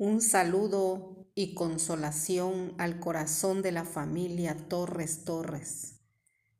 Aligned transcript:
Un 0.00 0.22
saludo 0.22 1.26
y 1.34 1.54
consolación 1.54 2.72
al 2.78 3.00
corazón 3.00 3.62
de 3.62 3.72
la 3.72 3.84
familia 3.84 4.56
Torres 4.68 5.24
Torres. 5.24 6.02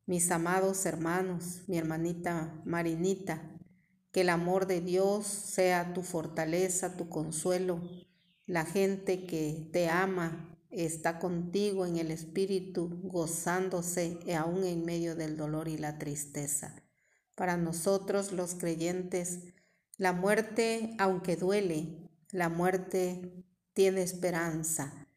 Mis 0.05 0.29
amados 0.29 0.85
hermanos, 0.85 1.61
mi 1.67 1.77
hermanita 1.77 2.61
Marinita, 2.65 3.57
que 4.11 4.21
el 4.21 4.29
amor 4.29 4.67
de 4.67 4.81
Dios 4.81 5.25
sea 5.25 5.93
tu 5.93 6.03
fortaleza, 6.03 6.97
tu 6.97 7.07
consuelo. 7.07 7.79
La 8.45 8.65
gente 8.65 9.25
que 9.25 9.69
te 9.71 9.87
ama 9.87 10.59
está 10.69 11.17
contigo 11.17 11.85
en 11.85 11.95
el 11.95 12.11
espíritu, 12.11 12.99
gozándose 13.03 14.19
aún 14.35 14.65
en 14.65 14.83
medio 14.83 15.15
del 15.15 15.37
dolor 15.37 15.69
y 15.69 15.77
la 15.77 15.97
tristeza. 15.97 16.75
Para 17.35 17.55
nosotros 17.55 18.33
los 18.33 18.55
creyentes, 18.55 19.45
la 19.95 20.11
muerte, 20.11 20.93
aunque 20.99 21.37
duele, 21.37 22.08
la 22.31 22.49
muerte 22.49 23.45
tiene 23.73 24.01
esperanza 24.01 25.07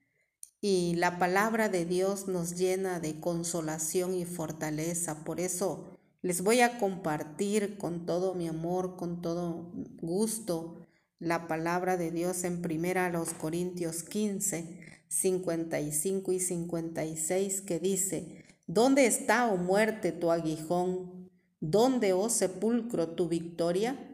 y 0.61 0.95
la 0.95 1.19
palabra 1.19 1.69
de 1.69 1.85
Dios 1.85 2.29
nos 2.29 2.57
llena 2.57 3.01
de 3.01 3.19
consolación 3.19 4.15
y 4.15 4.25
fortaleza. 4.25 5.25
Por 5.25 5.41
eso 5.41 5.99
les 6.23 6.43
voy 6.43 6.61
a 6.61 6.79
compartir 6.79 7.77
con 7.79 8.07
todo 8.07 8.35
mi 8.35 8.47
amor, 8.47 8.97
con 8.97 9.21
todo 9.23 9.73
gusto, 10.01 10.87
la 11.19 11.49
palabra 11.49 11.97
de 11.97 12.11
Dios 12.11 12.45
en 12.45 12.63
primera 12.63 13.11
los 13.11 13.31
Corintios 13.31 14.03
15, 14.05 15.03
55 15.09 16.33
y 16.33 16.41
56 16.41 17.61
que 17.63 17.79
dice, 17.79 18.45
¿Dónde 18.67 19.07
está, 19.07 19.53
oh 19.53 19.57
muerte, 19.57 20.13
tu 20.13 20.31
aguijón? 20.31 21.31
¿Dónde, 21.61 22.13
oh 22.13 22.31
sepulcro, 22.31 23.11
tu 23.11 23.29
victoria? 23.29 24.12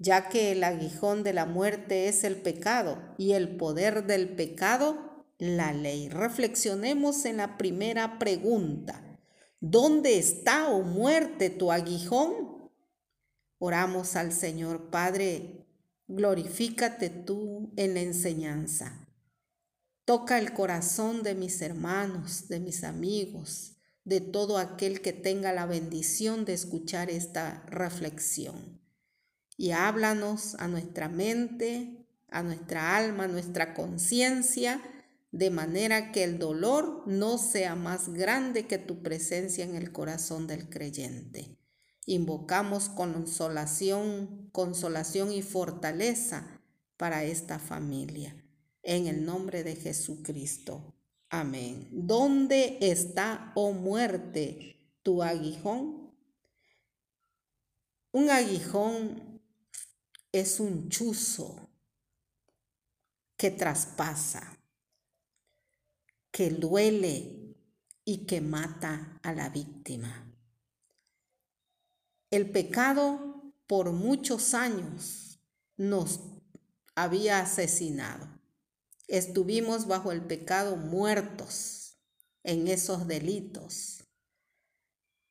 Ya 0.00 0.30
que 0.30 0.52
el 0.52 0.64
aguijón 0.64 1.22
de 1.22 1.34
la 1.34 1.44
muerte 1.44 2.08
es 2.08 2.24
el 2.24 2.36
pecado 2.36 2.98
y 3.18 3.32
el 3.32 3.56
poder 3.58 4.06
del 4.06 4.34
pecado, 4.34 5.26
la 5.38 5.74
ley. 5.74 6.08
Reflexionemos 6.08 7.26
en 7.26 7.36
la 7.36 7.58
primera 7.58 8.18
pregunta. 8.18 9.20
¿Dónde 9.60 10.18
está, 10.18 10.70
oh 10.70 10.82
muerte, 10.82 11.50
tu 11.50 11.70
aguijón? 11.70 12.70
Oramos 13.58 14.16
al 14.16 14.32
Señor 14.32 14.88
Padre, 14.88 15.66
glorifícate 16.08 17.10
tú 17.10 17.70
en 17.76 17.92
la 17.92 18.00
enseñanza. 18.00 19.06
Toca 20.06 20.38
el 20.38 20.54
corazón 20.54 21.22
de 21.22 21.34
mis 21.34 21.60
hermanos, 21.60 22.48
de 22.48 22.58
mis 22.58 22.84
amigos, 22.84 23.76
de 24.04 24.22
todo 24.22 24.56
aquel 24.56 25.02
que 25.02 25.12
tenga 25.12 25.52
la 25.52 25.66
bendición 25.66 26.46
de 26.46 26.54
escuchar 26.54 27.10
esta 27.10 27.62
reflexión 27.66 28.79
y 29.60 29.72
háblanos 29.72 30.54
a 30.54 30.68
nuestra 30.68 31.10
mente, 31.10 32.06
a 32.30 32.42
nuestra 32.42 32.96
alma, 32.96 33.24
a 33.24 33.28
nuestra 33.28 33.74
conciencia, 33.74 34.80
de 35.32 35.50
manera 35.50 36.12
que 36.12 36.24
el 36.24 36.38
dolor 36.38 37.02
no 37.06 37.36
sea 37.36 37.74
más 37.74 38.08
grande 38.08 38.66
que 38.66 38.78
tu 38.78 39.02
presencia 39.02 39.62
en 39.62 39.74
el 39.74 39.92
corazón 39.92 40.46
del 40.46 40.70
creyente. 40.70 41.58
Invocamos 42.06 42.88
consolación, 42.88 44.48
consolación 44.50 45.30
y 45.30 45.42
fortaleza 45.42 46.62
para 46.96 47.24
esta 47.24 47.58
familia. 47.58 48.34
En 48.82 49.08
el 49.08 49.26
nombre 49.26 49.62
de 49.62 49.76
Jesucristo. 49.76 50.94
Amén. 51.28 51.86
¿Dónde 51.92 52.78
está, 52.80 53.52
oh 53.54 53.72
muerte, 53.72 54.96
tu 55.02 55.22
aguijón? 55.22 56.16
Un 58.10 58.30
aguijón 58.30 59.29
es 60.32 60.60
un 60.60 60.88
chuzo 60.88 61.68
que 63.36 63.50
traspasa, 63.50 64.58
que 66.30 66.50
duele 66.50 67.56
y 68.04 68.26
que 68.26 68.40
mata 68.40 69.18
a 69.22 69.32
la 69.32 69.48
víctima. 69.48 70.26
El 72.30 72.50
pecado 72.50 73.54
por 73.66 73.92
muchos 73.92 74.54
años 74.54 75.40
nos 75.76 76.20
había 76.94 77.40
asesinado. 77.40 78.28
Estuvimos 79.08 79.86
bajo 79.86 80.12
el 80.12 80.22
pecado 80.22 80.76
muertos 80.76 81.98
en 82.44 82.68
esos 82.68 83.08
delitos. 83.08 84.04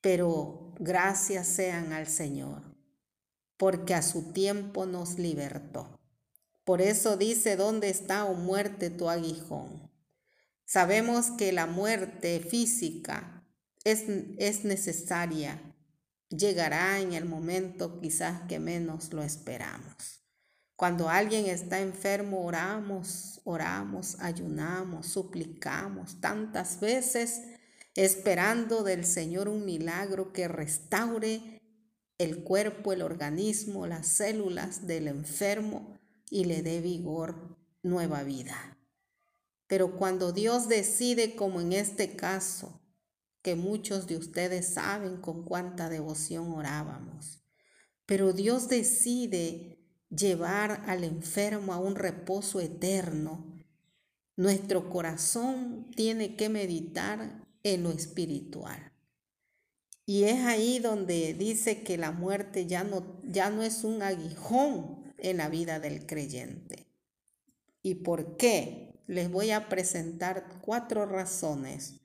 Pero 0.02 0.74
gracias 0.78 1.46
sean 1.46 1.92
al 1.92 2.06
Señor 2.06 2.69
porque 3.60 3.92
a 3.92 4.00
su 4.00 4.32
tiempo 4.32 4.86
nos 4.86 5.18
libertó. 5.18 6.00
Por 6.64 6.80
eso 6.80 7.18
dice, 7.18 7.56
¿dónde 7.56 7.90
está, 7.90 8.24
o 8.24 8.30
oh 8.30 8.34
muerte, 8.34 8.88
tu 8.88 9.10
aguijón? 9.10 9.92
Sabemos 10.64 11.32
que 11.32 11.52
la 11.52 11.66
muerte 11.66 12.40
física 12.40 13.44
es, 13.84 14.04
es 14.38 14.64
necesaria, 14.64 15.60
llegará 16.30 17.00
en 17.00 17.12
el 17.12 17.26
momento 17.26 18.00
quizás 18.00 18.40
que 18.48 18.58
menos 18.58 19.12
lo 19.12 19.22
esperamos. 19.22 20.24
Cuando 20.74 21.10
alguien 21.10 21.44
está 21.44 21.80
enfermo, 21.80 22.46
oramos, 22.46 23.42
oramos, 23.44 24.16
ayunamos, 24.20 25.06
suplicamos 25.06 26.18
tantas 26.22 26.80
veces, 26.80 27.42
esperando 27.94 28.84
del 28.84 29.04
Señor 29.04 29.50
un 29.50 29.66
milagro 29.66 30.32
que 30.32 30.48
restaure 30.48 31.59
el 32.20 32.44
cuerpo, 32.44 32.92
el 32.92 33.00
organismo, 33.00 33.86
las 33.86 34.06
células 34.06 34.86
del 34.86 35.08
enfermo 35.08 35.98
y 36.28 36.44
le 36.44 36.62
dé 36.62 36.82
vigor, 36.82 37.56
nueva 37.82 38.24
vida. 38.24 38.78
Pero 39.66 39.96
cuando 39.96 40.30
Dios 40.30 40.68
decide, 40.68 41.34
como 41.34 41.62
en 41.62 41.72
este 41.72 42.16
caso, 42.16 42.82
que 43.40 43.54
muchos 43.54 44.06
de 44.06 44.18
ustedes 44.18 44.74
saben 44.74 45.16
con 45.16 45.46
cuánta 45.46 45.88
devoción 45.88 46.52
orábamos, 46.52 47.42
pero 48.04 48.34
Dios 48.34 48.68
decide 48.68 49.78
llevar 50.10 50.84
al 50.86 51.04
enfermo 51.04 51.72
a 51.72 51.78
un 51.78 51.94
reposo 51.94 52.60
eterno, 52.60 53.58
nuestro 54.36 54.90
corazón 54.90 55.90
tiene 55.96 56.36
que 56.36 56.50
meditar 56.50 57.46
en 57.62 57.82
lo 57.82 57.90
espiritual. 57.90 58.89
Y 60.10 60.24
es 60.24 60.44
ahí 60.44 60.80
donde 60.80 61.34
dice 61.34 61.84
que 61.84 61.96
la 61.96 62.10
muerte 62.10 62.66
ya 62.66 62.82
no, 62.82 63.20
ya 63.22 63.48
no 63.48 63.62
es 63.62 63.84
un 63.84 64.02
aguijón 64.02 65.04
en 65.18 65.36
la 65.36 65.48
vida 65.48 65.78
del 65.78 66.04
creyente. 66.04 66.88
¿Y 67.80 67.94
por 67.94 68.36
qué? 68.36 69.00
Les 69.06 69.30
voy 69.30 69.52
a 69.52 69.68
presentar 69.68 70.58
cuatro 70.62 71.06
razones 71.06 72.00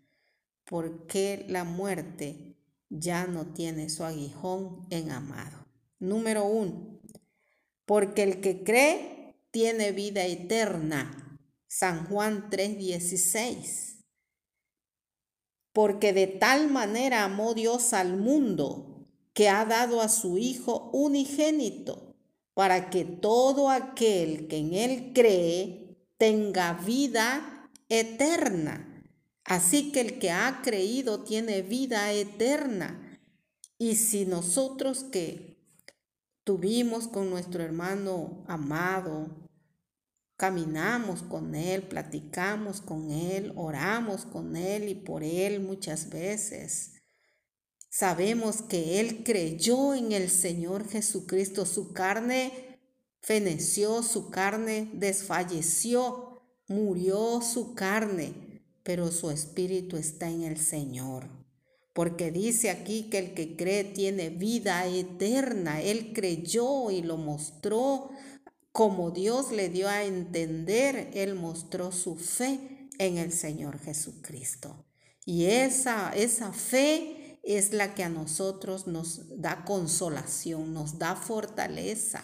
por 0.65 1.07
qué 1.07 1.47
la 1.49 1.63
muerte 1.63 2.59
ya 2.89 3.25
no 3.25 3.53
tiene 3.53 3.89
su 3.89 4.03
aguijón 4.03 4.85
en 4.91 5.09
amado. 5.09 5.65
Número 5.97 6.45
uno, 6.45 7.01
porque 7.87 8.21
el 8.21 8.39
que 8.39 8.63
cree 8.63 9.35
tiene 9.49 9.93
vida 9.93 10.23
eterna. 10.27 11.39
San 11.65 12.05
Juan 12.05 12.51
3:16 12.51 13.94
porque 15.75 16.13
de 16.13 16.27
tal 16.27 16.71
manera 16.71 17.25
amó 17.25 17.53
Dios 17.53 17.91
al 17.91 18.15
mundo 18.15 19.05
que 19.33 19.49
ha 19.49 19.65
dado 19.65 19.99
a 19.99 20.07
su 20.07 20.37
Hijo 20.37 20.89
unigénito, 20.93 22.15
para 22.53 22.89
que 22.89 23.03
todo 23.03 23.69
aquel 23.69 24.47
que 24.47 24.55
en 24.55 24.73
Él 24.73 25.11
cree 25.13 25.97
tenga 26.17 26.75
vida 26.75 27.69
eterna. 27.89 29.03
Así 29.43 29.91
que 29.91 29.99
el 29.99 30.17
que 30.17 30.31
ha 30.31 30.61
creído 30.63 31.25
tiene 31.25 31.61
vida 31.61 32.13
eterna. 32.13 33.19
Y 33.77 33.95
si 33.97 34.25
nosotros 34.25 35.03
que 35.03 35.57
tuvimos 36.45 37.09
con 37.09 37.29
nuestro 37.29 37.61
hermano 37.61 38.45
amado, 38.47 39.44
Caminamos 40.37 41.23
con 41.23 41.55
Él, 41.55 41.83
platicamos 41.83 42.81
con 42.81 43.09
Él, 43.09 43.53
oramos 43.55 44.25
con 44.25 44.57
Él 44.57 44.89
y 44.89 44.95
por 44.95 45.23
Él 45.23 45.61
muchas 45.61 46.09
veces. 46.09 46.91
Sabemos 47.89 48.61
que 48.61 48.99
Él 48.99 49.23
creyó 49.23 49.93
en 49.93 50.11
el 50.11 50.29
Señor 50.29 50.89
Jesucristo. 50.89 51.65
Su 51.65 51.93
carne 51.93 52.51
feneció, 53.21 54.03
su 54.03 54.29
carne 54.29 54.89
desfalleció, 54.93 56.41
murió 56.67 57.39
su 57.41 57.73
carne, 57.73 58.61
pero 58.83 59.13
su 59.13 59.31
espíritu 59.31 59.95
está 59.95 60.29
en 60.29 60.43
el 60.43 60.57
Señor. 60.57 61.29
Porque 61.93 62.29
dice 62.29 62.69
aquí 62.69 63.03
que 63.03 63.19
el 63.19 63.33
que 63.33 63.55
cree 63.55 63.85
tiene 63.85 64.27
vida 64.29 64.85
eterna. 64.85 65.81
Él 65.81 66.11
creyó 66.13 66.91
y 66.91 67.01
lo 67.01 67.15
mostró 67.15 68.09
como 68.75 69.09
Dios 69.11 69.53
le 69.53 69.69
dio 69.69 69.87
a 69.87 70.03
entender, 70.03 71.09
Él 71.13 71.35
mostró 71.35 71.93
su 71.93 72.17
fe 72.17 72.89
en 72.97 73.17
el 73.17 73.31
Señor 73.31 73.79
Jesucristo. 73.79 74.75
Y 75.23 75.45
esa, 75.45 76.13
esa 76.13 76.51
fe 76.51 77.39
es 77.41 77.71
la 77.71 77.95
que 77.95 78.03
a 78.03 78.09
nosotros 78.09 78.85
nos 78.85 79.39
da 79.39 79.63
consolación, 79.63 80.73
nos 80.73 80.99
da 80.99 81.15
fortaleza, 81.15 82.21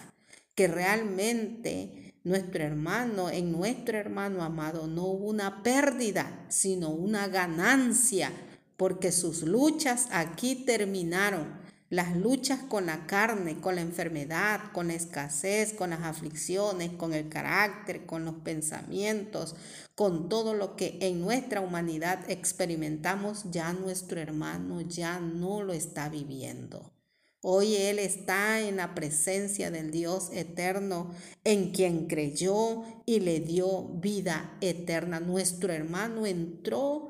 que 0.53 0.67
realmente 0.67 2.15
nuestro 2.25 2.65
hermano, 2.65 3.29
en 3.29 3.53
nuestro 3.53 3.97
hermano 3.97 4.43
amado, 4.43 4.87
no 4.87 5.05
hubo 5.05 5.29
una 5.29 5.63
pérdida, 5.63 6.47
sino 6.49 6.89
una 6.89 7.29
ganancia, 7.29 8.29
porque 8.75 9.13
sus 9.13 9.43
luchas 9.43 10.09
aquí 10.11 10.65
terminaron. 10.65 11.60
Las 11.91 12.15
luchas 12.15 12.61
con 12.63 12.85
la 12.85 13.05
carne, 13.05 13.59
con 13.59 13.75
la 13.75 13.81
enfermedad, 13.81 14.71
con 14.71 14.87
la 14.87 14.93
escasez, 14.93 15.73
con 15.73 15.89
las 15.89 15.99
aflicciones, 16.03 16.91
con 16.91 17.13
el 17.13 17.27
carácter, 17.27 18.05
con 18.05 18.23
los 18.23 18.35
pensamientos, 18.35 19.57
con 19.93 20.29
todo 20.29 20.53
lo 20.53 20.77
que 20.77 20.99
en 21.01 21.19
nuestra 21.19 21.59
humanidad 21.59 22.23
experimentamos, 22.29 23.43
ya 23.51 23.73
nuestro 23.73 24.21
hermano 24.21 24.79
ya 24.79 25.19
no 25.19 25.63
lo 25.63 25.73
está 25.73 26.07
viviendo. 26.07 26.93
Hoy 27.41 27.75
Él 27.75 27.99
está 27.99 28.61
en 28.61 28.77
la 28.77 28.95
presencia 28.95 29.69
del 29.69 29.91
Dios 29.91 30.29
eterno, 30.31 31.13
en 31.43 31.71
quien 31.71 32.07
creyó 32.07 32.83
y 33.05 33.19
le 33.19 33.41
dio 33.41 33.89
vida 33.95 34.57
eterna. 34.61 35.19
Nuestro 35.19 35.73
hermano 35.73 36.25
entró 36.25 37.09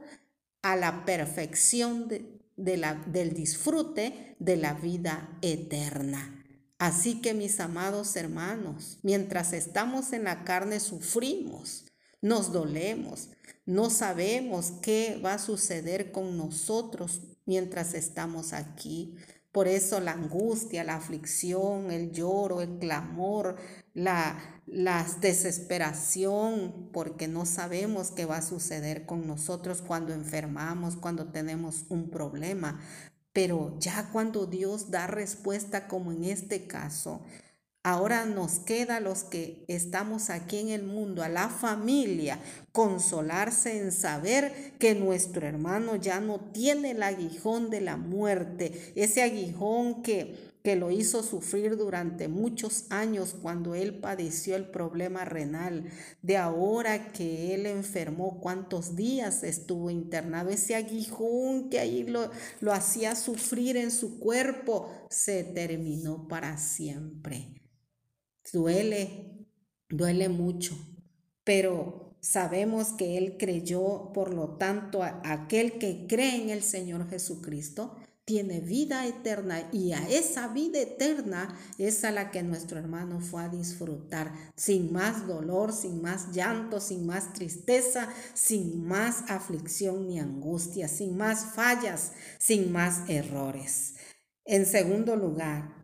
a 0.64 0.76
la 0.76 1.06
perfección 1.06 2.08
de, 2.08 2.41
del 2.64 3.34
disfrute 3.34 4.36
de 4.40 4.58
la 4.58 4.74
vida 4.74 5.38
eterna. 5.42 6.44
Así 6.78 7.22
que 7.22 7.34
mis 7.34 7.60
amados 7.60 8.16
hermanos, 8.16 9.00
mientras 9.04 9.54
estamos 9.54 10.14
en 10.14 10.24
la 10.24 10.44
carne 10.44 10.80
sufrimos, 10.80 11.86
nos 12.22 12.52
dolemos, 12.52 13.30
no 13.66 13.90
sabemos 13.90 14.74
qué 14.82 15.22
va 15.24 15.36
a 15.36 15.40
suceder 15.40 16.12
con 16.12 16.38
nosotros 16.38 17.22
mientras 17.46 17.94
estamos 17.94 18.54
aquí. 18.54 19.16
Por 19.52 19.68
eso 19.68 20.00
la 20.00 20.14
angustia, 20.14 20.84
la 20.84 20.96
aflicción, 20.96 21.92
el 21.92 22.12
lloro, 22.12 22.62
el 22.62 22.80
clamor, 22.80 23.58
la, 23.94 24.40
la 24.66 25.06
desesperación, 25.20 26.90
porque 26.94 27.28
no 27.28 27.46
sabemos 27.46 28.12
qué 28.12 28.26
va 28.26 28.38
a 28.38 28.42
suceder 28.42 29.06
con 29.06 29.28
nosotros 29.28 29.82
cuando 29.82 30.14
enfermamos, 30.14 30.96
cuando 30.96 31.28
tenemos 31.32 31.86
un 31.90 32.10
problema. 32.10 32.80
Pero 33.34 33.78
ya 33.80 34.10
cuando 34.12 34.46
Dios 34.46 34.92
da 34.92 35.08
respuesta, 35.08 35.88
como 35.88 36.12
en 36.12 36.26
este 36.26 36.68
caso, 36.68 37.22
Ahora 37.84 38.26
nos 38.26 38.60
queda 38.60 39.00
los 39.00 39.24
que 39.24 39.66
estamos 39.68 40.30
aquí 40.30 40.60
en 40.60 40.70
el 40.70 40.84
mundo, 40.84 41.24
a 41.24 41.30
la 41.30 41.50
familia, 41.50 42.38
consolarse 42.72 43.80
en 43.80 43.92
saber 43.92 44.74
que 44.78 44.94
nuestro 44.94 45.48
hermano 45.48 45.96
ya 45.96 46.20
no 46.20 46.40
tiene 46.40 46.92
el 46.92 47.02
aguijón 47.02 47.72
de 47.72 47.82
la 47.82 47.98
muerte, 47.98 48.94
ese 48.96 49.24
aguijón 49.24 50.04
que, 50.04 50.51
que 50.64 50.76
lo 50.76 50.92
hizo 50.92 51.24
sufrir 51.24 51.76
durante 51.76 52.28
muchos 52.28 52.86
años 52.90 53.36
cuando 53.42 53.74
él 53.74 53.96
padeció 54.00 54.56
el 54.56 54.66
problema 54.66 55.26
renal, 55.26 55.90
de 56.22 56.38
ahora 56.38 57.12
que 57.12 57.56
él 57.56 57.66
enfermó, 57.66 58.40
cuántos 58.40 58.96
días 58.96 59.44
estuvo 59.44 59.90
internado, 59.90 60.50
ese 60.50 60.76
aguijón 60.76 61.70
que 61.70 61.80
ahí 61.80 62.04
lo, 62.04 62.30
lo 62.60 62.74
hacía 62.74 63.16
sufrir 63.16 63.78
en 63.78 63.92
su 63.92 64.20
cuerpo, 64.20 64.92
se 65.10 65.44
terminó 65.44 66.28
para 66.28 66.58
siempre. 66.58 67.62
Duele, 68.54 69.48
duele 69.90 70.30
mucho, 70.30 70.78
pero 71.44 72.16
sabemos 72.22 72.90
que 72.94 73.18
Él 73.18 73.38
creyó, 73.38 74.12
por 74.14 74.34
lo 74.34 74.58
tanto, 74.58 75.04
aquel 75.04 75.80
que 75.80 76.06
cree 76.08 76.42
en 76.42 76.50
el 76.50 76.62
Señor 76.62 77.10
Jesucristo 77.10 77.98
tiene 78.26 78.60
vida 78.62 79.08
eterna 79.08 79.70
y 79.72 79.94
a 79.94 80.08
esa 80.10 80.48
vida 80.48 80.80
eterna 80.80 81.58
es 81.78 82.04
a 82.04 82.12
la 82.12 82.32
que 82.32 82.44
nuestro 82.44 82.80
hermano 82.80 83.20
fue 83.20 83.44
a 83.44 83.50
disfrutar, 83.50 84.32
sin 84.56 84.94
más 84.94 85.28
dolor, 85.28 85.74
sin 85.74 86.02
más 86.02 86.32
llanto, 86.32 86.80
sin 86.80 87.06
más 87.06 87.34
tristeza, 87.34 88.08
sin 88.34 88.86
más 88.86 89.30
aflicción 89.30 90.08
ni 90.08 90.20
angustia, 90.20 90.88
sin 90.88 91.18
más 91.18 91.54
fallas, 91.56 92.12
sin 92.40 92.72
más 92.72 93.10
errores. 93.10 93.96
En 94.46 94.66
segundo 94.66 95.16
lugar, 95.16 95.82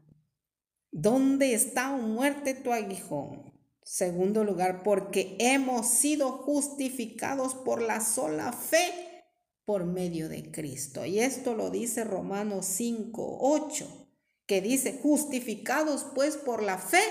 ¿Dónde 1.00 1.54
está, 1.54 1.94
o 1.94 2.00
muerte, 2.00 2.56
tu 2.56 2.72
aguijón? 2.74 3.54
Segundo 3.84 4.44
lugar, 4.44 4.82
porque 4.82 5.36
hemos 5.38 5.86
sido 5.88 6.32
justificados 6.32 7.54
por 7.54 7.84
la 7.84 8.02
sola 8.02 8.52
fe 8.52 9.17
por 9.68 9.86
medio 9.86 10.30
de 10.30 10.50
Cristo. 10.50 11.06
Y 11.06 11.20
esto 11.20 11.54
lo 11.54 11.70
dice 11.70 12.06
Romanos 12.06 12.66
5, 12.68 13.40
8, 13.42 14.08
que 14.46 14.62
dice, 14.62 14.98
justificados 15.04 16.08
pues 16.16 16.38
por 16.38 16.64
la 16.64 16.78
fe, 16.78 17.04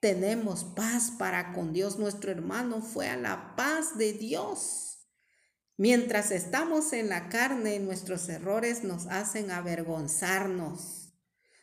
tenemos 0.00 0.64
paz 0.64 1.14
para 1.18 1.54
con 1.54 1.72
Dios. 1.72 1.98
Nuestro 1.98 2.30
hermano 2.30 2.82
fue 2.82 3.08
a 3.08 3.16
la 3.16 3.56
paz 3.56 3.96
de 3.96 4.12
Dios. 4.12 5.08
Mientras 5.78 6.30
estamos 6.30 6.92
en 6.92 7.08
la 7.08 7.30
carne, 7.30 7.80
nuestros 7.80 8.28
errores 8.28 8.84
nos 8.84 9.06
hacen 9.06 9.50
avergonzarnos 9.50 11.04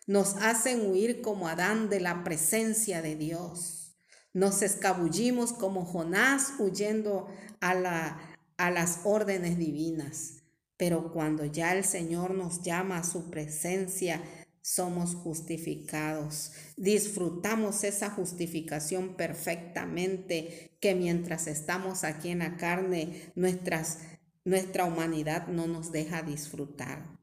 nos 0.08 0.36
hacen 0.38 0.90
huir 0.90 1.22
como 1.22 1.48
Adán 1.48 1.90
de 1.90 2.00
la 2.00 2.24
presencia 2.24 3.02
de 3.02 3.16
Dios. 3.16 3.96
Nos 4.34 4.62
escabullimos 4.62 5.54
como 5.54 5.86
Jonás 5.86 6.54
huyendo 6.60 7.28
a, 7.60 7.74
la, 7.76 8.31
a 8.66 8.72
las 8.72 9.02
órdenes 9.04 9.58
divinas. 9.58 10.44
Pero 10.78 11.12
cuando 11.12 11.46
ya 11.46 11.76
el 11.76 11.84
Señor 11.84 12.34
nos 12.34 12.62
llama 12.62 12.98
a 12.98 13.04
su 13.04 13.30
presencia, 13.30 14.22
somos 14.62 15.16
justificados. 15.16 16.52
Disfrutamos 16.78 17.84
esa 17.84 18.10
justificación 18.12 19.16
perfectamente 19.16 20.78
que 20.80 20.94
mientras 20.96 21.48
estamos 21.48 22.04
aquí 22.04 22.30
en 22.30 22.40
la 22.40 22.58
carne, 22.58 23.32
nuestra 23.36 24.86
humanidad 24.86 25.48
no 25.48 25.68
nos 25.68 25.92
deja 25.92 26.22
disfrutar. 26.22 27.20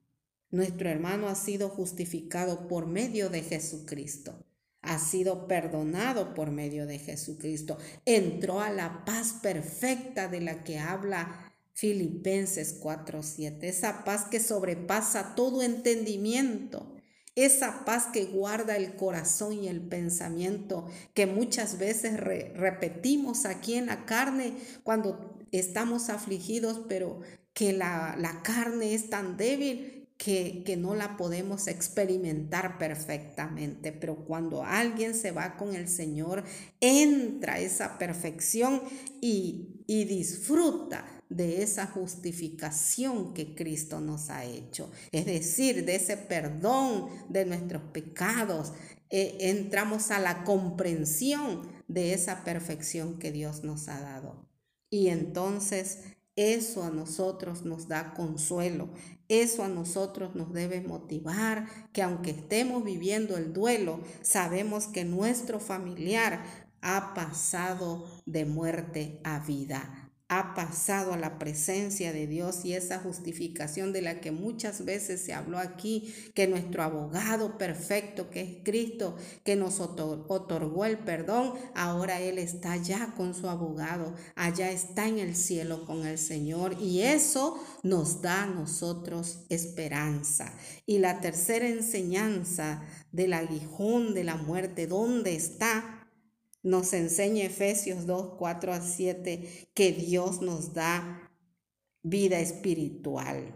Nuestro 0.50 0.88
hermano 0.88 1.29
ha 1.29 1.35
sido 1.35 1.69
justificado 1.69 2.67
por 2.69 2.87
medio 2.87 3.29
de 3.29 3.43
Jesucristo. 3.43 4.44
Ha 4.88 4.99
sido 4.99 5.46
perdonado 5.46 6.32
por 6.32 6.50
medio 6.50 6.87
de 6.87 6.99
Jesucristo. 6.99 7.76
Entró 8.06 8.62
a 8.62 8.70
la 8.70 9.05
paz 9.05 9.35
perfecta 9.43 10.29
de 10.29 10.40
la 10.40 10.64
que 10.64 10.79
habla 10.79 11.52
Filipenses 11.75 12.81
4:7. 12.81 13.69
Esa 13.69 14.02
paz 14.05 14.25
que 14.31 14.40
sobrepasa 14.40 15.35
todo 15.35 15.62
entendimiento. 15.62 16.96
Esa 17.35 17.85
paz 17.85 18.06
que 18.06 18.25
guarda 18.25 18.79
el 18.79 18.96
corazón 18.96 19.52
y 19.52 19.69
el 19.69 19.82
pensamiento, 19.82 20.87
que 21.12 21.26
muchas 21.26 21.76
veces 21.76 22.19
repetimos 22.19 23.44
aquí 23.44 23.75
en 23.75 23.87
la 23.87 24.06
carne 24.06 24.55
cuando 24.85 25.38
estamos 25.52 26.09
afligidos, 26.09 26.80
pero 26.88 27.21
que 27.52 27.75
la, 27.75 28.16
la 28.18 28.42
carne 28.42 28.95
es 28.95 29.11
tan 29.11 29.37
débil 29.37 29.98
que, 30.19 30.77
no 30.77 30.97
la 30.97 31.17
podemos 31.17 31.69
experimentar 31.69 32.77
perfectamente, 32.77 33.93
pero 33.93 34.17
cuando 34.27 34.65
alguien 34.65 35.15
se 35.15 35.31
va 35.31 35.57
con 35.57 35.75
el 35.75 35.89
Señor, 35.89 36.45
entra 36.81 37.61
esa 37.61 37.99
perfección 37.99 38.83
y, 39.21 39.85
y 39.87 40.05
disfruta 40.05 41.07
de 41.29 41.63
esa 41.63 41.87
justificación 41.87 43.33
que 43.33 43.55
Cristo 43.55 44.01
nos 44.01 44.29
ha 44.29 44.45
hecho, 44.45 44.91
es 45.13 45.25
decir, 45.25 45.85
de 45.85 45.95
ese 45.95 46.17
perdón 46.17 47.09
de 47.29 47.45
nuestros 47.45 47.83
pecados. 47.93 48.73
Eh, 49.11 49.37
entramos 49.41 50.11
a 50.11 50.19
la 50.19 50.43
comprensión 50.45 51.63
de 51.87 52.13
esa 52.13 52.45
perfección 52.45 53.19
que 53.19 53.31
Dios 53.31 53.63
nos 53.63 53.89
ha 53.89 54.01
dado. 54.01 54.49
Y 54.91 55.09
entonces 55.09 56.01
eso 56.38 56.85
a 56.85 56.90
nosotros 56.90 57.64
nos 57.64 57.88
da 57.88 58.14
consuelo, 58.14 58.90
eso 59.28 59.64
a 59.64 59.68
nosotros 59.68 60.37
nos 60.37 60.52
debe 60.52 60.80
motivar, 60.80 61.66
que 61.92 62.00
aunque 62.00 62.30
estemos 62.30 62.85
viviendo 62.85 63.37
el 63.37 63.52
duelo, 63.52 63.99
sabemos 64.23 64.87
que 64.87 65.04
nuestro 65.04 65.59
familiar 65.59 66.45
ha 66.80 67.12
pasado 67.12 68.07
de 68.25 68.45
muerte 68.45 69.21
a 69.25 69.40
vida 69.40 69.98
ha 70.28 70.54
pasado 70.54 71.14
a 71.14 71.16
la 71.16 71.38
presencia 71.38 72.12
de 72.12 72.26
Dios 72.26 72.64
y 72.64 72.75
esa 72.75 72.99
justificación 72.99 73.94
de 73.94 74.02
la 74.02 74.20
que 74.20 74.30
muchas 74.30 74.85
veces 74.85 75.23
se 75.23 75.32
habló 75.32 75.58
aquí, 75.58 76.14
que 76.35 76.47
nuestro 76.47 76.82
abogado 76.82 77.56
perfecto, 77.56 78.28
que 78.28 78.42
es 78.42 78.56
Cristo, 78.62 79.16
que 79.42 79.56
nos 79.56 79.80
otorgó 79.80 80.85
el 80.85 80.99
perdón, 80.99 81.54
ahora 81.75 82.20
Él 82.20 82.38
está 82.38 82.76
ya 82.76 83.14
con 83.16 83.35
su 83.35 83.49
abogado, 83.49 84.14
allá 84.35 84.70
está 84.70 85.08
en 85.08 85.18
el 85.18 85.35
cielo 85.35 85.87
con 85.87 86.06
el 86.06 86.18
Señor 86.18 86.76
y 86.78 87.00
eso 87.00 87.58
nos 87.82 88.20
da 88.20 88.42
a 88.42 88.47
nosotros 88.47 89.47
esperanza. 89.49 90.52
Y 90.85 90.99
la 90.99 91.20
tercera 91.20 91.68
enseñanza 91.68 92.82
del 93.12 93.32
aguijón 93.32 94.12
de 94.12 94.25
la 94.25 94.37
muerte, 94.37 94.87
¿dónde 94.87 95.35
está? 95.35 95.98
Nos 96.69 96.93
enseña 96.93 97.47
Efesios 97.47 98.05
2, 98.05 98.35
4 98.39 98.75
a 98.75 98.83
7 98.83 99.71
que 99.73 99.93
Dios 99.93 100.43
nos 100.43 100.75
da 100.75 101.33
vida 102.03 102.41
espiritual. 102.41 103.55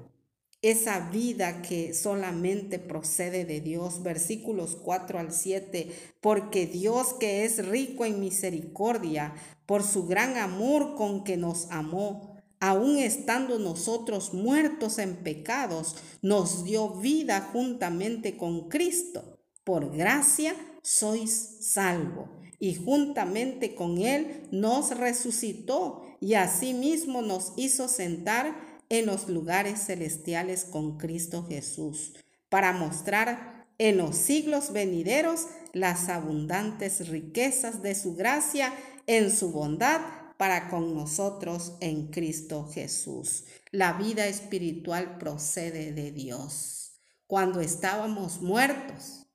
esa 0.62 1.10
vida 1.10 1.60
que 1.60 1.92
solamente 1.92 2.78
procede 2.78 3.44
de 3.44 3.60
Dios. 3.60 4.02
Versículos 4.02 4.76
4 4.76 5.18
al 5.18 5.30
7, 5.32 5.92
porque 6.20 6.66
Dios 6.66 7.14
que 7.20 7.44
es 7.44 7.66
rico 7.66 8.06
en 8.06 8.18
misericordia, 8.20 9.34
por 9.66 9.82
su 9.82 10.06
gran 10.06 10.38
amor 10.38 10.94
con 10.94 11.24
que 11.24 11.36
nos 11.36 11.70
amó, 11.70 12.36
aun 12.60 12.96
estando 12.96 13.58
nosotros 13.58 14.32
muertos 14.32 14.98
en 14.98 15.16
pecados, 15.16 15.96
nos 16.22 16.64
dio 16.64 16.90
vida 17.00 17.50
juntamente 17.52 18.38
con 18.38 18.70
Cristo. 18.70 19.40
Por 19.64 19.94
gracia 19.94 20.54
sois 20.82 21.58
salvo. 21.60 22.41
Y 22.62 22.76
juntamente 22.76 23.74
con 23.74 23.98
Él 23.98 24.46
nos 24.52 24.96
resucitó 24.96 26.06
y 26.20 26.34
asimismo 26.34 27.20
nos 27.20 27.54
hizo 27.56 27.88
sentar 27.88 28.54
en 28.88 29.06
los 29.06 29.28
lugares 29.28 29.84
celestiales 29.84 30.64
con 30.64 30.96
Cristo 30.96 31.44
Jesús, 31.44 32.14
para 32.48 32.72
mostrar 32.72 33.66
en 33.78 33.96
los 33.96 34.14
siglos 34.16 34.72
venideros 34.72 35.48
las 35.72 36.08
abundantes 36.08 37.08
riquezas 37.08 37.82
de 37.82 37.96
su 37.96 38.14
gracia 38.14 38.72
en 39.08 39.32
su 39.32 39.50
bondad 39.50 40.00
para 40.36 40.68
con 40.68 40.94
nosotros 40.94 41.72
en 41.80 42.12
Cristo 42.12 42.68
Jesús. 42.72 43.42
La 43.72 43.94
vida 43.94 44.28
espiritual 44.28 45.18
procede 45.18 45.92
de 45.92 46.12
Dios. 46.12 46.92
Cuando 47.26 47.60
estábamos 47.60 48.40
muertos, 48.40 49.26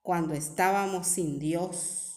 cuando 0.00 0.34
estábamos 0.34 1.08
sin 1.08 1.40
Dios, 1.40 2.07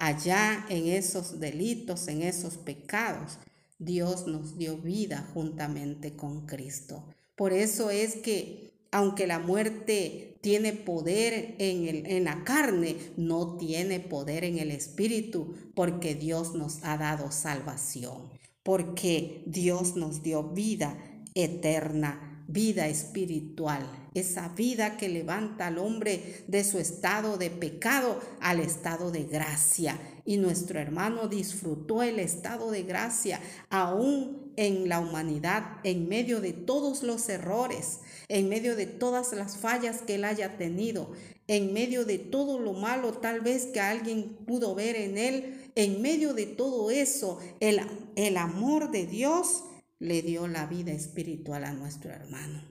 allá 0.00 0.64
en 0.70 0.86
esos 0.86 1.40
delitos, 1.40 2.08
en 2.08 2.22
esos 2.22 2.56
pecados, 2.56 3.38
Dios 3.78 4.26
nos 4.26 4.56
dio 4.56 4.78
vida 4.78 5.28
juntamente 5.34 6.16
con 6.16 6.46
Cristo. 6.46 7.04
Por 7.36 7.52
eso 7.52 7.90
es 7.90 8.16
que 8.16 8.72
aunque 8.90 9.26
la 9.26 9.38
muerte 9.38 10.38
tiene 10.40 10.72
poder 10.72 11.54
en, 11.58 11.86
el, 11.86 12.06
en, 12.06 12.24
la 12.24 12.44
carne, 12.44 12.96
no 13.18 13.58
tiene 13.58 14.00
poder 14.00 14.44
en 14.44 14.58
el 14.58 14.70
espíritu, 14.70 15.54
porque 15.74 16.14
Dios 16.14 16.54
nos 16.54 16.82
ha 16.82 16.96
dado 16.96 17.30
salvación, 17.30 18.30
porque 18.62 19.44
Dios 19.46 19.96
nos 19.96 20.22
dio 20.22 20.44
vida 20.44 20.98
eterna, 21.34 22.42
vida 22.48 22.88
espiritual, 22.88 23.86
esa 24.14 24.48
vida 24.48 24.96
que 24.96 25.08
levanta 25.08 25.68
al 25.68 25.78
hombre 25.78 26.44
de 26.48 26.64
su 26.64 26.78
estado 26.78 27.36
de 27.36 27.50
pecado 27.50 28.20
al 28.40 28.60
estado 28.60 29.10
de 29.10 29.24
gracia 29.24 29.98
y 30.24 30.36
nuestro 30.36 30.78
hermano 30.78 31.28
disfrutó 31.28 32.02
el 32.02 32.18
estado 32.18 32.70
de 32.70 32.82
gracia 32.82 33.40
aún 33.68 34.52
en 34.56 34.88
la 34.88 35.00
humanidad, 35.00 35.78
en 35.84 36.08
medio 36.08 36.40
de 36.40 36.52
todos 36.52 37.02
los 37.02 37.28
errores, 37.28 38.00
en 38.28 38.48
medio 38.48 38.76
de 38.76 38.86
todas 38.86 39.32
las 39.32 39.56
fallas 39.56 40.02
que 40.02 40.16
él 40.16 40.24
haya 40.24 40.56
tenido, 40.56 41.12
en 41.46 41.72
medio 41.72 42.04
de 42.04 42.18
todo 42.18 42.58
lo 42.58 42.74
malo 42.74 43.14
tal 43.14 43.40
vez 43.40 43.66
que 43.66 43.80
alguien 43.80 44.36
pudo 44.46 44.74
ver 44.74 44.96
en 44.96 45.18
él, 45.18 45.70
en 45.74 46.02
medio 46.02 46.34
de 46.34 46.46
todo 46.46 46.90
eso, 46.90 47.38
el, 47.60 47.80
el 48.16 48.36
amor 48.36 48.90
de 48.90 49.06
Dios 49.06 49.64
le 49.98 50.22
dio 50.22 50.46
la 50.46 50.66
vida 50.66 50.92
espiritual 50.92 51.64
a 51.64 51.72
nuestro 51.72 52.10
hermano. 52.10 52.62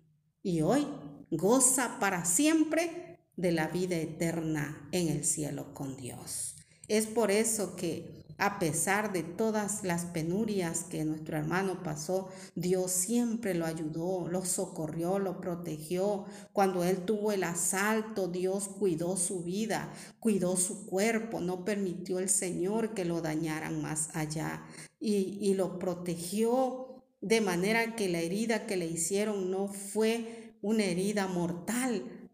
Y 0.42 0.62
hoy 0.62 0.88
goza 1.32 1.98
para 2.00 2.26
siempre 2.26 3.20
de 3.36 3.52
la 3.52 3.68
vida 3.68 3.96
eterna 3.96 4.88
en 4.92 5.08
el 5.08 5.26
cielo 5.26 5.74
con 5.74 5.96
Dios. 5.96 6.56
Es 6.88 7.06
por 7.06 7.32
eso 7.32 7.76
que 7.76 8.20
a 8.40 8.58
pesar 8.58 9.12
de 9.12 9.22
todas 9.22 9.84
las 9.84 10.06
penurias 10.06 10.86
que 10.90 11.04
nuestro 11.04 11.38
hermano 11.38 11.84
pasó, 11.84 12.30
Dios 12.56 12.92
siempre 12.92 13.54
lo 13.54 13.66
ayudó, 13.66 14.30
lo 14.30 14.46
socorrió, 14.46 15.20
lo 15.20 15.42
protegió. 15.42 16.26
Cuando 16.54 16.86
él 16.86 17.04
tuvo 17.04 17.34
el 17.34 17.44
asalto, 17.44 18.30
Dios 18.30 18.70
cuidó 18.70 19.18
su 19.18 19.44
vida, 19.44 19.92
cuidó 20.20 20.56
su 20.56 20.86
cuerpo, 20.86 21.42
no 21.42 21.66
permitió 21.66 22.20
el 22.20 22.30
Señor 22.30 22.94
que 22.94 23.04
lo 23.04 23.22
dañaran 23.22 23.82
más 23.82 24.10
allá 24.14 24.64
y, 25.02 25.38
y 25.42 25.54
lo 25.54 25.78
protegió 25.78 27.04
de 27.22 27.42
manera 27.42 27.98
que 27.98 28.08
la 28.08 28.20
herida 28.20 28.66
que 28.66 28.78
le 28.78 28.86
hicieron 28.86 29.52
no 29.52 29.68
fue 29.68 30.39
una 30.62 30.84
herida 30.84 31.28
mortal, 31.28 32.30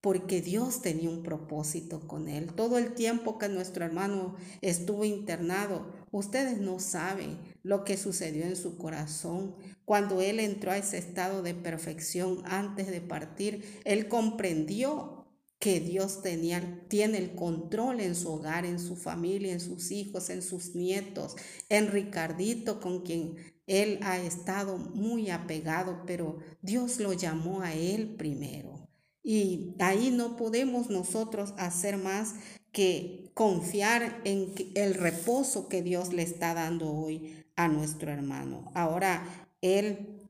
porque 0.00 0.42
Dios 0.42 0.82
tenía 0.82 1.08
un 1.08 1.22
propósito 1.22 2.00
con 2.08 2.28
él. 2.28 2.52
Todo 2.54 2.76
el 2.76 2.94
tiempo 2.94 3.38
que 3.38 3.48
nuestro 3.48 3.84
hermano 3.84 4.34
estuvo 4.60 5.04
internado, 5.04 5.92
ustedes 6.10 6.58
no 6.58 6.80
saben 6.80 7.38
lo 7.62 7.84
que 7.84 7.96
sucedió 7.96 8.44
en 8.44 8.56
su 8.56 8.76
corazón. 8.76 9.54
Cuando 9.84 10.20
él 10.20 10.40
entró 10.40 10.72
a 10.72 10.78
ese 10.78 10.98
estado 10.98 11.42
de 11.42 11.54
perfección 11.54 12.42
antes 12.44 12.88
de 12.88 13.00
partir, 13.00 13.80
él 13.84 14.08
comprendió 14.08 15.22
que 15.60 15.78
Dios 15.78 16.22
tenía, 16.22 16.82
tiene 16.88 17.18
el 17.18 17.36
control 17.36 18.00
en 18.00 18.16
su 18.16 18.32
hogar, 18.32 18.66
en 18.66 18.80
su 18.80 18.96
familia, 18.96 19.52
en 19.52 19.60
sus 19.60 19.92
hijos, 19.92 20.28
en 20.30 20.42
sus 20.42 20.74
nietos, 20.74 21.36
en 21.68 21.92
Ricardito, 21.92 22.80
con 22.80 23.02
quien 23.02 23.36
él 23.72 23.98
ha 24.02 24.18
estado 24.18 24.76
muy 24.76 25.30
apegado, 25.30 26.02
pero 26.06 26.38
Dios 26.60 27.00
lo 27.00 27.14
llamó 27.14 27.62
a 27.62 27.72
él 27.72 28.16
primero. 28.16 28.88
Y 29.22 29.74
ahí 29.78 30.10
no 30.10 30.36
podemos 30.36 30.90
nosotros 30.90 31.54
hacer 31.56 31.96
más 31.96 32.34
que 32.70 33.30
confiar 33.32 34.20
en 34.24 34.52
el 34.74 34.92
reposo 34.92 35.68
que 35.68 35.82
Dios 35.82 36.12
le 36.12 36.22
está 36.22 36.52
dando 36.52 36.92
hoy 36.92 37.44
a 37.56 37.68
nuestro 37.68 38.10
hermano. 38.10 38.70
Ahora 38.74 39.48
él 39.62 40.28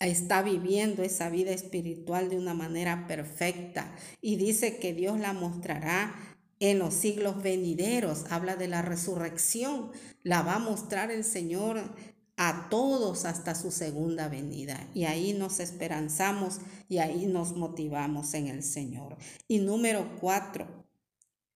está 0.00 0.42
viviendo 0.42 1.02
esa 1.02 1.28
vida 1.28 1.50
espiritual 1.50 2.30
de 2.30 2.38
una 2.38 2.54
manera 2.54 3.06
perfecta 3.06 3.94
y 4.22 4.36
dice 4.36 4.78
que 4.78 4.94
Dios 4.94 5.18
la 5.18 5.34
mostrará 5.34 6.14
en 6.60 6.78
los 6.78 6.94
siglos 6.94 7.42
venideros. 7.42 8.24
Habla 8.30 8.56
de 8.56 8.68
la 8.68 8.80
resurrección. 8.80 9.90
La 10.22 10.42
va 10.42 10.54
a 10.54 10.60
mostrar 10.60 11.10
el 11.10 11.24
Señor 11.24 11.94
a 12.38 12.68
todos 12.70 13.24
hasta 13.24 13.54
su 13.54 13.70
segunda 13.72 14.28
venida. 14.28 14.88
Y 14.94 15.04
ahí 15.04 15.34
nos 15.34 15.58
esperanzamos 15.60 16.60
y 16.88 16.98
ahí 16.98 17.26
nos 17.26 17.56
motivamos 17.56 18.32
en 18.32 18.46
el 18.46 18.62
Señor. 18.62 19.18
Y 19.48 19.58
número 19.58 20.16
cuatro, 20.20 20.86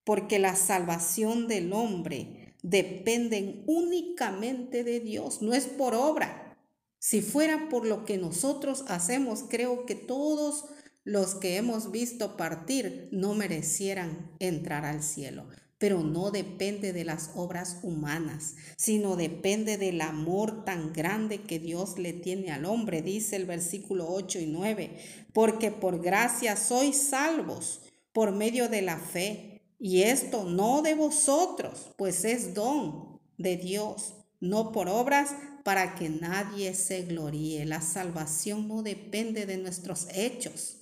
porque 0.04 0.40
la 0.40 0.56
salvación 0.56 1.46
del 1.46 1.72
hombre 1.72 2.56
depende 2.62 3.62
únicamente 3.66 4.82
de 4.82 5.00
Dios, 5.00 5.40
no 5.40 5.54
es 5.54 5.66
por 5.66 5.94
obra. 5.94 6.58
Si 6.98 7.22
fuera 7.22 7.68
por 7.68 7.86
lo 7.86 8.04
que 8.04 8.18
nosotros 8.18 8.84
hacemos, 8.88 9.44
creo 9.48 9.86
que 9.86 9.94
todos 9.94 10.66
los 11.04 11.36
que 11.36 11.56
hemos 11.56 11.92
visto 11.92 12.36
partir 12.36 13.08
no 13.12 13.34
merecieran 13.34 14.32
entrar 14.40 14.84
al 14.84 15.02
cielo 15.02 15.46
pero 15.82 16.04
no 16.04 16.30
depende 16.30 16.92
de 16.92 17.04
las 17.04 17.32
obras 17.34 17.80
humanas, 17.82 18.54
sino 18.76 19.16
depende 19.16 19.78
del 19.78 20.00
amor 20.00 20.64
tan 20.64 20.92
grande 20.92 21.42
que 21.42 21.58
Dios 21.58 21.98
le 21.98 22.12
tiene 22.12 22.52
al 22.52 22.66
hombre, 22.66 23.02
dice 23.02 23.34
el 23.34 23.46
versículo 23.46 24.06
8 24.08 24.38
y 24.38 24.46
9, 24.46 24.96
porque 25.32 25.72
por 25.72 26.00
gracia 26.00 26.54
sois 26.54 27.08
salvos 27.08 27.80
por 28.12 28.30
medio 28.30 28.68
de 28.68 28.82
la 28.82 28.96
fe, 28.96 29.64
y 29.80 30.02
esto 30.02 30.44
no 30.44 30.82
de 30.82 30.94
vosotros, 30.94 31.90
pues 31.98 32.24
es 32.24 32.54
don 32.54 33.20
de 33.36 33.56
Dios, 33.56 34.14
no 34.38 34.70
por 34.70 34.88
obras 34.88 35.34
para 35.64 35.96
que 35.96 36.08
nadie 36.08 36.74
se 36.74 37.02
gloríe. 37.02 37.64
La 37.64 37.80
salvación 37.80 38.68
no 38.68 38.84
depende 38.84 39.46
de 39.46 39.56
nuestros 39.56 40.06
hechos. 40.14 40.76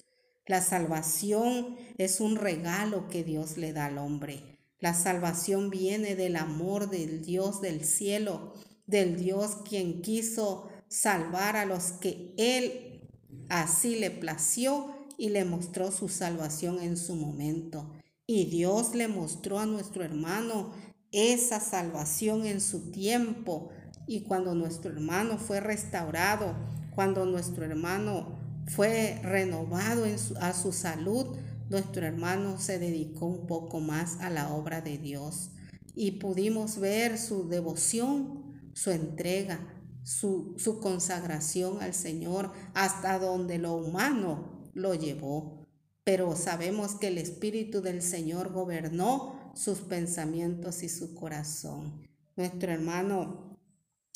La 0.45 0.61
salvación 0.61 1.78
es 1.97 2.21
un 2.21 2.37
regalo 2.37 3.09
que 3.09 3.25
Dios 3.25 3.57
le 3.57 3.73
da 3.73 3.87
al 3.87 3.97
hombre. 3.97 4.50
La 4.80 4.94
salvación 4.94 5.70
viene 5.70 6.16
del 6.16 6.37
amor 6.37 6.88
del 6.88 7.22
Dios 7.22 7.60
del 7.60 7.84
cielo, 7.84 8.54
del 8.87 9.16
Dios 9.16 9.58
quien 9.68 10.00
quiso 10.02 10.68
salvar 10.88 11.56
a 11.56 11.66
los 11.66 11.92
que 11.92 12.34
Él 12.38 13.08
así 13.49 13.96
le 13.96 14.10
plació 14.10 15.06
y 15.18 15.28
le 15.28 15.44
mostró 15.44 15.92
su 15.92 16.08
salvación 16.08 16.80
en 16.80 16.96
su 16.96 17.14
momento. 17.14 17.92
Y 18.26 18.46
Dios 18.46 18.94
le 18.94 19.06
mostró 19.08 19.58
a 19.58 19.66
nuestro 19.66 20.02
hermano 20.02 20.72
esa 21.12 21.60
salvación 21.60 22.46
en 22.46 22.60
su 22.60 22.90
tiempo. 22.90 23.68
Y 24.06 24.22
cuando 24.22 24.54
nuestro 24.54 24.92
hermano 24.92 25.37
fue 25.37 25.60
restaurado, 25.60 26.56
cuando 26.94 27.26
nuestro 27.26 27.64
hermano 27.64 28.38
fue 28.66 29.20
renovado 29.22 30.06
en 30.06 30.16
a 30.40 30.52
su 30.52 30.72
salud, 30.72 31.37
nuestro 31.71 32.05
hermano 32.05 32.59
se 32.59 32.79
dedicó 32.79 33.27
un 33.27 33.47
poco 33.47 33.81
más 33.81 34.21
a 34.21 34.29
la 34.29 34.53
obra 34.53 34.81
de 34.81 34.99
Dios 34.99 35.53
y 35.95 36.12
pudimos 36.12 36.79
ver 36.79 37.17
su 37.17 37.49
devoción, 37.49 38.73
su 38.75 38.91
entrega, 38.91 39.61
su, 40.03 40.57
consagración 40.83 41.81
al 41.81 41.95
Señor 41.95 42.50
hasta 42.75 43.19
donde 43.21 43.59
lo 43.59 43.75
humano 43.75 44.69
lo 44.75 44.95
llevó. 44.95 45.69
Pero 46.03 46.35
sabemos 46.35 46.97
que 46.97 47.09
el 47.09 47.19
Espíritu 47.19 47.83
del 47.83 48.03
Señor 48.03 48.53
gobernó 48.53 49.53
sus 49.55 49.79
pensamientos 49.79 50.83
y 50.83 50.89
su 50.89 51.15
corazón. 51.15 52.03
Nuestro 52.37 52.73
hermano 52.73 53.59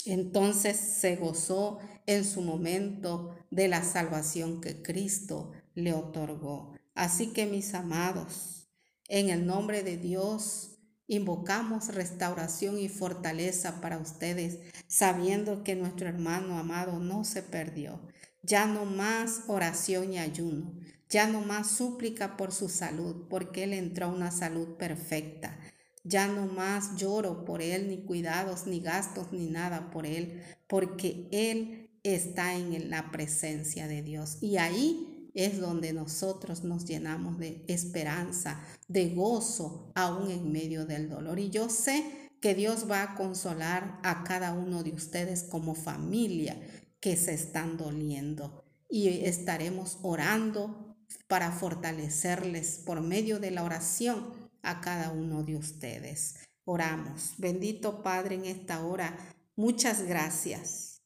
Entonces 0.06 0.76
se 0.76 1.16
gozó 1.16 1.78
en 2.06 2.24
su 2.24 2.42
momento 2.42 3.36
de 3.50 3.68
la 3.68 3.84
salvación 3.84 4.60
que 4.60 4.82
Cristo 4.82 5.52
le 5.74 5.94
otorgó. 5.94 6.74
Así 6.94 7.28
que 7.28 7.46
mis 7.46 7.74
amados, 7.74 8.68
en 9.08 9.28
el 9.28 9.46
nombre 9.46 9.82
de 9.82 9.96
Dios, 9.96 10.78
invocamos 11.06 11.94
restauración 11.94 12.78
y 12.78 12.88
fortaleza 12.88 13.80
para 13.80 13.98
ustedes, 13.98 14.60
sabiendo 14.86 15.64
que 15.64 15.74
nuestro 15.74 16.08
hermano 16.08 16.58
amado 16.58 16.98
no 16.98 17.24
se 17.24 17.42
perdió. 17.42 18.00
Ya 18.42 18.66
no 18.66 18.84
más 18.84 19.42
oración 19.48 20.12
y 20.12 20.18
ayuno, 20.18 20.74
ya 21.08 21.26
no 21.26 21.40
más 21.40 21.70
súplica 21.70 22.36
por 22.36 22.52
su 22.52 22.68
salud, 22.68 23.26
porque 23.28 23.64
Él 23.64 23.72
entró 23.72 24.06
a 24.06 24.12
una 24.12 24.30
salud 24.30 24.76
perfecta. 24.76 25.58
Ya 26.04 26.28
no 26.28 26.46
más 26.46 26.96
lloro 26.96 27.44
por 27.44 27.62
Él, 27.62 27.88
ni 27.88 28.04
cuidados, 28.04 28.66
ni 28.66 28.80
gastos, 28.80 29.32
ni 29.32 29.46
nada 29.46 29.90
por 29.90 30.06
Él, 30.06 30.42
porque 30.68 31.28
Él 31.32 31.98
está 32.02 32.54
en 32.54 32.90
la 32.90 33.10
presencia 33.10 33.88
de 33.88 34.02
Dios. 34.02 34.38
Y 34.42 34.58
ahí 34.58 35.13
es 35.34 35.60
donde 35.60 35.92
nosotros 35.92 36.62
nos 36.62 36.84
llenamos 36.84 37.38
de 37.38 37.64
esperanza, 37.68 38.64
de 38.88 39.10
gozo, 39.10 39.92
aún 39.94 40.30
en 40.30 40.52
medio 40.52 40.86
del 40.86 41.08
dolor. 41.08 41.40
Y 41.40 41.50
yo 41.50 41.68
sé 41.68 42.30
que 42.40 42.54
Dios 42.54 42.88
va 42.88 43.02
a 43.02 43.14
consolar 43.16 43.98
a 44.04 44.22
cada 44.22 44.52
uno 44.52 44.82
de 44.84 44.92
ustedes 44.92 45.42
como 45.42 45.74
familia 45.74 46.60
que 47.00 47.16
se 47.16 47.34
están 47.34 47.76
doliendo. 47.76 48.64
Y 48.88 49.08
estaremos 49.26 49.98
orando 50.02 50.96
para 51.26 51.50
fortalecerles 51.50 52.82
por 52.84 53.00
medio 53.00 53.40
de 53.40 53.50
la 53.50 53.64
oración 53.64 54.32
a 54.62 54.80
cada 54.80 55.10
uno 55.10 55.42
de 55.42 55.56
ustedes. 55.56 56.36
Oramos. 56.64 57.34
Bendito 57.38 58.02
Padre, 58.02 58.36
en 58.36 58.44
esta 58.44 58.84
hora, 58.84 59.16
muchas 59.56 60.02
gracias, 60.02 61.02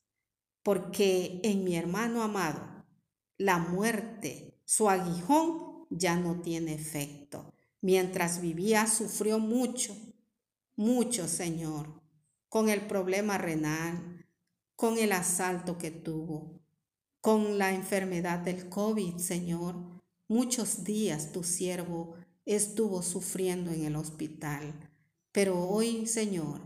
porque 0.63 1.41
en 1.43 1.65
mi 1.65 1.77
hermano 1.77 2.23
amado, 2.23 2.78
la 3.39 3.59
muerte, 3.59 4.61
su 4.65 4.91
aguijón 4.91 5.87
ya 5.91 6.17
no 6.17 6.43
tiene 6.43 6.75
efecto. 6.75 7.55
Mientras 7.81 8.41
vivía, 8.41 8.87
sufrió 8.89 9.39
mucho, 9.39 9.97
mucho, 10.75 11.29
Señor, 11.29 12.03
con 12.49 12.69
el 12.69 12.87
problema 12.87 13.39
renal, 13.39 14.27
con 14.75 14.99
el 14.99 15.13
asalto 15.13 15.79
que 15.79 15.91
tuvo, 15.91 16.61
con 17.21 17.59
la 17.59 17.73
enfermedad 17.73 18.41
del 18.41 18.69
COVID, 18.69 19.17
Señor. 19.17 19.77
Muchos 20.27 20.85
días 20.85 21.33
tu 21.33 21.45
siervo 21.45 22.17
estuvo 22.45 23.03
sufriendo 23.03 23.71
en 23.71 23.85
el 23.85 23.97
hospital. 23.97 24.91
Pero 25.33 25.69
hoy, 25.69 26.07
Señor, 26.07 26.61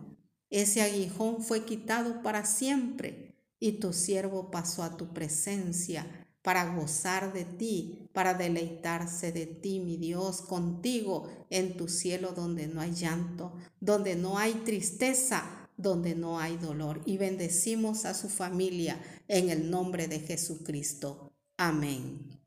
ese 0.49 0.83
aguijón 0.83 1.43
fue 1.43 1.65
quitado 1.65 2.23
para 2.23 2.45
siempre 2.45 3.35
y 3.59 3.73
tu 3.73 3.93
siervo 3.93 4.51
pasó 4.51 4.83
a 4.83 4.97
tu 4.97 5.13
presencia 5.13 6.22
para 6.43 6.75
gozar 6.75 7.33
de 7.33 7.45
ti, 7.45 8.09
para 8.13 8.35
deleitarse 8.35 9.33
de 9.33 9.47
ti, 9.47 9.81
mi 9.81 9.97
Dios, 9.97 10.43
contigo 10.43 11.29
en 11.51 11.77
tu 11.77 11.89
cielo 11.89 12.33
donde 12.33 12.67
no 12.67 12.81
hay 12.81 12.93
llanto, 12.93 13.55
donde 13.81 14.17
no 14.17 14.39
hay 14.39 14.55
tristeza, 14.55 15.69
donde 15.77 16.15
no 16.15 16.41
hay 16.41 16.57
dolor. 16.57 17.01
Y 17.07 17.17
bendecimos 17.17 18.05
a 18.05 18.15
su 18.15 18.29
familia 18.29 19.01
en 19.29 19.51
el 19.51 19.71
nombre 19.71 20.09
de 20.09 20.21
Jesucristo. 20.21 21.33
Amén. 21.57 22.42